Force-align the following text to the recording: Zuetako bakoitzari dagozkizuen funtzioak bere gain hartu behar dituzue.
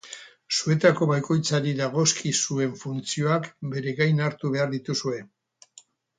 Zuetako 0.59 1.07
bakoitzari 1.11 1.73
dagozkizuen 1.81 2.73
funtzioak 2.85 3.51
bere 3.75 3.95
gain 4.01 4.25
hartu 4.31 4.53
behar 4.57 4.75
dituzue. 4.75 5.23